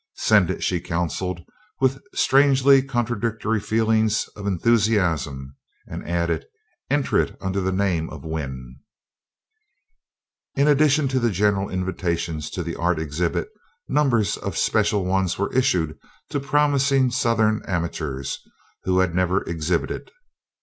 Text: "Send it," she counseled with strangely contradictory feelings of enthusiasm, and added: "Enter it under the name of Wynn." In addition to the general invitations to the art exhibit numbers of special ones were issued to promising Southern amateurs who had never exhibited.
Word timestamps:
"Send 0.15 0.49
it," 0.49 0.63
she 0.63 0.79
counseled 0.79 1.41
with 1.79 2.01
strangely 2.15 2.81
contradictory 2.81 3.59
feelings 3.59 4.27
of 4.35 4.47
enthusiasm, 4.47 5.55
and 5.85 6.09
added: 6.09 6.45
"Enter 6.89 7.19
it 7.19 7.37
under 7.39 7.61
the 7.61 7.71
name 7.71 8.09
of 8.09 8.25
Wynn." 8.25 8.77
In 10.55 10.67
addition 10.67 11.07
to 11.09 11.19
the 11.19 11.29
general 11.29 11.69
invitations 11.69 12.49
to 12.49 12.63
the 12.63 12.75
art 12.77 12.97
exhibit 12.97 13.49
numbers 13.87 14.37
of 14.37 14.57
special 14.57 15.05
ones 15.05 15.37
were 15.37 15.53
issued 15.53 15.99
to 16.31 16.39
promising 16.39 17.11
Southern 17.11 17.61
amateurs 17.67 18.39
who 18.85 18.97
had 19.01 19.13
never 19.13 19.43
exhibited. 19.43 20.09